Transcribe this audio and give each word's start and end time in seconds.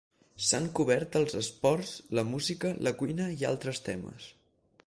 S'han 0.45 0.63
cobert 0.79 1.17
els 1.19 1.37
esports, 1.41 1.93
la 2.21 2.25
música, 2.33 2.75
la 2.89 2.97
cuina 3.03 3.29
i 3.43 3.49
altres 3.55 3.87
temes 3.91 4.31